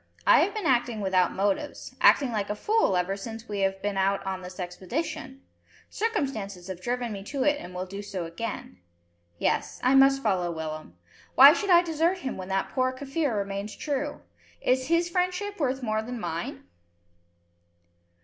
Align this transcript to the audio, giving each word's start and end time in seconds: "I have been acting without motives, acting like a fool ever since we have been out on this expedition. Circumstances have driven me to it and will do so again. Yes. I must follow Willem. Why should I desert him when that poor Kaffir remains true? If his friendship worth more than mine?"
"I 0.25 0.39
have 0.39 0.55
been 0.55 0.65
acting 0.65 0.99
without 0.99 1.31
motives, 1.31 1.95
acting 2.01 2.31
like 2.31 2.49
a 2.49 2.55
fool 2.55 2.97
ever 2.97 3.15
since 3.15 3.47
we 3.47 3.59
have 3.59 3.83
been 3.83 3.97
out 3.99 4.25
on 4.25 4.41
this 4.41 4.59
expedition. 4.59 5.43
Circumstances 5.91 6.69
have 6.69 6.81
driven 6.81 7.11
me 7.11 7.23
to 7.25 7.43
it 7.43 7.59
and 7.59 7.75
will 7.75 7.85
do 7.85 8.01
so 8.01 8.25
again. 8.25 8.79
Yes. 9.37 9.79
I 9.83 9.93
must 9.93 10.23
follow 10.23 10.51
Willem. 10.51 10.97
Why 11.35 11.53
should 11.53 11.69
I 11.69 11.83
desert 11.83 12.17
him 12.17 12.35
when 12.35 12.47
that 12.49 12.71
poor 12.71 12.91
Kaffir 12.91 13.37
remains 13.37 13.75
true? 13.75 14.21
If 14.59 14.87
his 14.87 15.07
friendship 15.07 15.59
worth 15.59 15.83
more 15.83 16.01
than 16.01 16.19
mine?" 16.19 16.63